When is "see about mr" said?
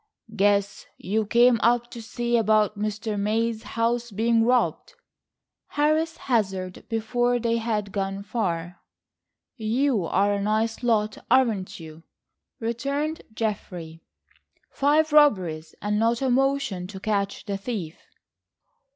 2.01-3.19